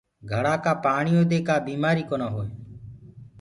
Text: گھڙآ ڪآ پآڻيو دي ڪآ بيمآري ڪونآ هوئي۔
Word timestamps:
گھڙآ 0.31 0.55
ڪآ 0.63 0.73
پآڻيو 0.83 1.21
دي 1.31 1.39
ڪآ 1.47 1.55
بيمآري 1.67 2.03
ڪونآ 2.09 2.27
هوئي۔ 2.33 2.49